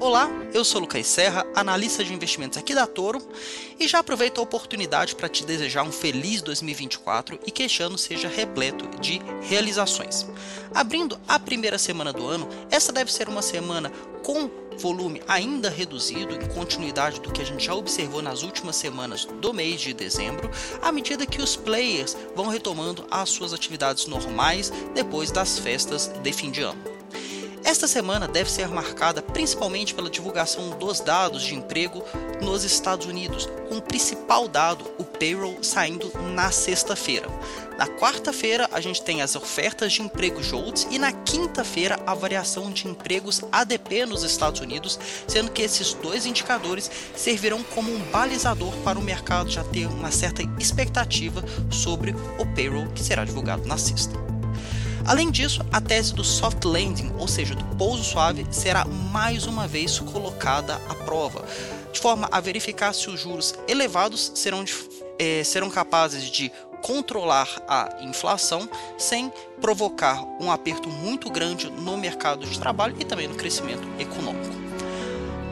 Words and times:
Olá, 0.00 0.30
eu 0.54 0.64
sou 0.64 0.80
Lucas 0.80 1.08
Serra, 1.08 1.44
analista 1.56 2.04
de 2.04 2.14
investimentos 2.14 2.56
aqui 2.56 2.72
da 2.72 2.86
Toro, 2.86 3.20
e 3.80 3.88
já 3.88 3.98
aproveito 3.98 4.38
a 4.38 4.42
oportunidade 4.42 5.16
para 5.16 5.28
te 5.28 5.44
desejar 5.44 5.82
um 5.82 5.90
feliz 5.90 6.40
2024 6.40 7.40
e 7.44 7.50
que 7.50 7.64
este 7.64 7.82
ano 7.82 7.98
seja 7.98 8.28
repleto 8.28 8.88
de 9.00 9.20
realizações. 9.42 10.24
Abrindo 10.72 11.18
a 11.26 11.36
primeira 11.40 11.78
semana 11.78 12.12
do 12.12 12.28
ano, 12.28 12.48
essa 12.70 12.92
deve 12.92 13.12
ser 13.12 13.28
uma 13.28 13.42
semana 13.42 13.90
com 14.22 14.48
volume 14.78 15.20
ainda 15.26 15.68
reduzido, 15.68 16.32
em 16.32 16.46
continuidade 16.54 17.20
do 17.20 17.32
que 17.32 17.42
a 17.42 17.44
gente 17.44 17.66
já 17.66 17.74
observou 17.74 18.22
nas 18.22 18.44
últimas 18.44 18.76
semanas 18.76 19.24
do 19.24 19.52
mês 19.52 19.80
de 19.80 19.92
dezembro, 19.92 20.48
à 20.80 20.92
medida 20.92 21.26
que 21.26 21.42
os 21.42 21.56
players 21.56 22.16
vão 22.36 22.46
retomando 22.46 23.04
as 23.10 23.30
suas 23.30 23.52
atividades 23.52 24.06
normais 24.06 24.72
depois 24.94 25.32
das 25.32 25.58
festas 25.58 26.06
de 26.06 26.32
fim 26.32 26.52
de 26.52 26.62
ano. 26.62 26.97
Esta 27.68 27.86
semana 27.86 28.26
deve 28.26 28.50
ser 28.50 28.66
marcada 28.68 29.20
principalmente 29.20 29.94
pela 29.94 30.08
divulgação 30.08 30.70
dos 30.78 31.00
dados 31.00 31.42
de 31.42 31.54
emprego 31.54 32.02
nos 32.40 32.64
Estados 32.64 33.06
Unidos, 33.06 33.46
com 33.68 33.76
o 33.76 33.82
principal 33.82 34.48
dado, 34.48 34.90
o 34.96 35.04
payroll, 35.04 35.62
saindo 35.62 36.10
na 36.32 36.50
sexta-feira. 36.50 37.28
Na 37.76 37.86
quarta-feira, 37.86 38.66
a 38.72 38.80
gente 38.80 39.02
tem 39.02 39.20
as 39.20 39.36
ofertas 39.36 39.92
de 39.92 40.00
emprego 40.00 40.42
JOLTS 40.42 40.88
e 40.90 40.98
na 40.98 41.12
quinta-feira, 41.12 42.00
a 42.06 42.14
variação 42.14 42.70
de 42.70 42.88
empregos 42.88 43.42
ADP 43.52 44.06
nos 44.06 44.22
Estados 44.22 44.62
Unidos, 44.62 44.98
sendo 45.26 45.50
que 45.50 45.60
esses 45.60 45.92
dois 45.92 46.24
indicadores 46.24 46.90
servirão 47.14 47.62
como 47.62 47.94
um 47.94 47.98
balizador 48.10 48.72
para 48.78 48.98
o 48.98 49.02
mercado 49.02 49.50
já 49.50 49.62
ter 49.62 49.88
uma 49.88 50.10
certa 50.10 50.42
expectativa 50.58 51.44
sobre 51.70 52.16
o 52.38 52.46
payroll 52.54 52.88
que 52.94 53.02
será 53.02 53.26
divulgado 53.26 53.68
na 53.68 53.76
sexta. 53.76 54.27
Além 55.08 55.30
disso, 55.30 55.64
a 55.72 55.80
tese 55.80 56.12
do 56.12 56.22
soft 56.22 56.62
landing, 56.66 57.10
ou 57.18 57.26
seja, 57.26 57.54
do 57.54 57.64
pouso 57.76 58.04
suave, 58.04 58.46
será 58.50 58.84
mais 58.84 59.46
uma 59.46 59.66
vez 59.66 59.98
colocada 59.98 60.74
à 60.86 60.94
prova, 60.94 61.46
de 61.90 61.98
forma 61.98 62.28
a 62.30 62.38
verificar 62.40 62.92
se 62.92 63.08
os 63.08 63.18
juros 63.18 63.54
elevados 63.66 64.30
serão, 64.34 64.62
eh, 65.18 65.42
serão 65.44 65.70
capazes 65.70 66.24
de 66.24 66.52
controlar 66.82 67.48
a 67.66 67.88
inflação 68.02 68.68
sem 68.98 69.32
provocar 69.62 70.22
um 70.38 70.52
aperto 70.52 70.90
muito 70.90 71.30
grande 71.30 71.70
no 71.70 71.96
mercado 71.96 72.46
de 72.46 72.60
trabalho 72.60 72.94
e 73.00 73.04
também 73.04 73.26
no 73.26 73.34
crescimento 73.34 73.88
econômico. 73.98 74.57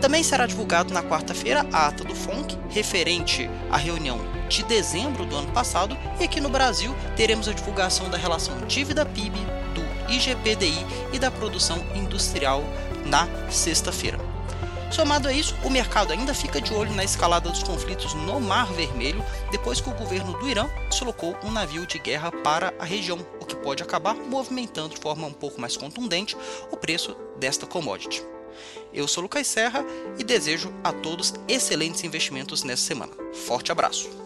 Também 0.01 0.23
será 0.23 0.47
divulgado 0.47 0.93
na 0.93 1.03
quarta-feira 1.03 1.67
a 1.73 1.89
ata 1.89 2.05
do 2.05 2.15
FONC, 2.15 2.57
referente 2.71 3.49
à 3.71 3.77
reunião 3.77 4.19
de 4.49 4.63
dezembro 4.65 5.25
do 5.25 5.37
ano 5.37 5.51
passado, 5.53 5.97
e 6.21 6.25
aqui 6.25 6.41
no 6.41 6.49
Brasil 6.49 6.95
teremos 7.17 7.49
a 7.49 7.53
divulgação 7.53 8.09
da 8.09 8.19
relação 8.19 8.67
dívida-PIB, 8.67 9.39
do 9.75 10.13
IGPDI 10.13 10.87
e 11.13 11.19
da 11.19 11.31
produção 11.31 11.79
industrial 11.95 12.63
na 13.07 13.27
sexta-feira. 13.51 14.19
Somado 14.91 15.27
a 15.27 15.33
isso, 15.33 15.57
o 15.65 15.71
mercado 15.71 16.13
ainda 16.13 16.33
fica 16.33 16.61
de 16.61 16.73
olho 16.73 16.95
na 16.95 17.03
escalada 17.03 17.51
dos 17.51 17.63
conflitos 17.63 18.15
no 18.15 18.41
Mar 18.41 18.73
Vermelho, 18.73 19.25
depois 19.51 19.81
que 19.81 19.91
o 19.91 19.95
governo 19.95 20.39
do 20.39 20.49
Irã 20.49 20.69
deslocou 20.89 21.37
um 21.43 21.51
navio 21.51 21.87
de 21.87 21.99
guerra 21.99 22.31
para 22.31 22.73
a 22.79 22.85
região, 22.85 23.19
o 23.41 23.45
que 23.45 23.57
pode 23.57 23.83
acabar 23.83 24.15
movimentando 24.15 24.91
de 24.91 25.01
forma 25.01 25.27
um 25.27 25.33
pouco 25.33 25.61
mais 25.61 25.77
contundente 25.77 26.37
o 26.71 26.77
preço 26.77 27.17
desta 27.39 27.67
commodity. 27.67 28.36
Eu 28.93 29.07
sou 29.07 29.23
Lucas 29.23 29.47
Serra 29.47 29.85
e 30.19 30.25
desejo 30.25 30.73
a 30.83 30.93
todos 30.93 31.35
excelentes 31.49 32.05
investimentos 32.05 32.63
nessa 32.63 32.83
semana. 32.83 33.13
Forte 33.47 33.71
abraço! 33.71 34.26